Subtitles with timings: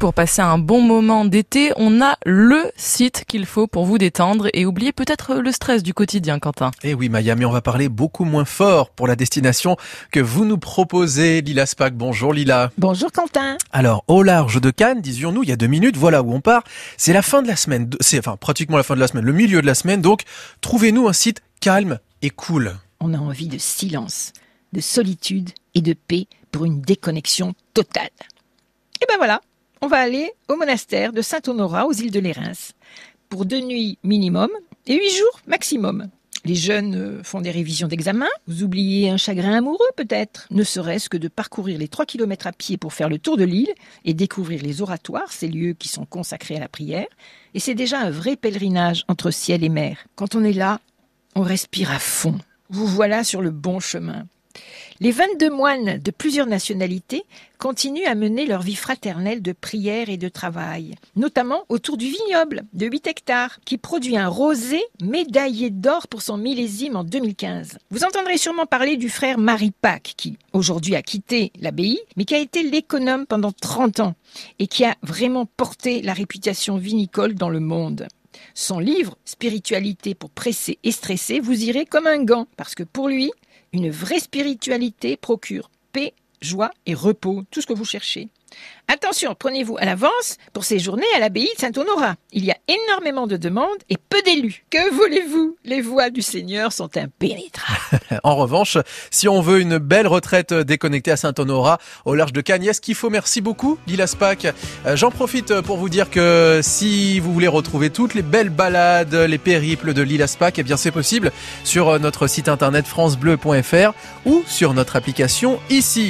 [0.00, 4.46] Pour passer un bon moment d'été, on a le site qu'il faut pour vous détendre
[4.52, 6.70] et oublier peut-être le stress du quotidien, Quentin.
[6.84, 9.76] Eh oui, Maya, mais on va parler beaucoup moins fort pour la destination
[10.12, 11.96] que vous nous proposez, Lila Spack.
[11.96, 12.70] Bonjour Lila.
[12.78, 13.58] Bonjour Quentin.
[13.72, 16.62] Alors, au large de Cannes, disions-nous, il y a deux minutes, voilà où on part.
[16.96, 17.90] C'est la fin de la semaine.
[17.98, 20.00] C'est enfin pratiquement la fin de la semaine, le milieu de la semaine.
[20.00, 20.22] Donc,
[20.60, 22.76] trouvez-nous un site calme et cool.
[23.00, 24.32] On a envie de silence,
[24.72, 28.10] de solitude et de paix pour une déconnexion totale.
[29.00, 29.40] Et ben voilà,
[29.80, 32.72] on va aller au monastère de Saint-Honorat aux îles de Lérins
[33.28, 34.50] pour deux nuits minimum
[34.86, 36.08] et huit jours maximum.
[36.44, 38.28] Les jeunes euh, font des révisions d'examen.
[38.46, 40.46] Vous oubliez un chagrin amoureux peut-être.
[40.50, 43.44] Ne serait-ce que de parcourir les trois kilomètres à pied pour faire le tour de
[43.44, 43.72] l'île
[44.04, 47.08] et découvrir les oratoires, ces lieux qui sont consacrés à la prière.
[47.54, 50.06] Et c'est déjà un vrai pèlerinage entre ciel et mer.
[50.14, 50.80] Quand on est là,
[51.34, 52.38] on respire à fond.
[52.70, 54.26] Vous voilà sur le bon chemin.
[55.00, 57.22] Les 22 moines de plusieurs nationalités
[57.58, 62.64] continuent à mener leur vie fraternelle de prière et de travail, notamment autour du vignoble
[62.72, 67.78] de 8 hectares, qui produit un rosé médaillé d'or pour son millésime en 2015.
[67.92, 72.34] Vous entendrez sûrement parler du frère Marie Pac, qui aujourd'hui a quitté l'abbaye, mais qui
[72.34, 74.14] a été l'économe pendant 30 ans
[74.58, 78.08] et qui a vraiment porté la réputation vinicole dans le monde.
[78.54, 83.08] Son livre, Spiritualité pour presser et stresser, vous irez comme un gant, parce que pour
[83.08, 83.30] lui,
[83.72, 88.28] une vraie spiritualité procure paix, joie et repos, tout ce que vous cherchez.
[88.90, 92.14] Attention, prenez-vous à l'avance pour ces journées à l'abbaye de Saint-Honorat.
[92.32, 94.64] Il y a énormément de demandes et peu d'élus.
[94.70, 95.58] Que voulez-vous?
[95.66, 98.00] Les voies du Seigneur sont impénétrables.
[98.24, 98.78] en revanche,
[99.10, 103.10] si on veut une belle retraite déconnectée à Saint-Honorat, au large de Cagnès, qu'il faut?
[103.10, 104.46] Merci beaucoup, Lila Spack.
[104.86, 109.14] Euh, j'en profite pour vous dire que si vous voulez retrouver toutes les belles balades,
[109.14, 111.30] les périples de Lila Spack, eh bien c'est possible
[111.62, 113.92] sur notre site internet francebleu.fr
[114.24, 116.06] ou sur notre application ici.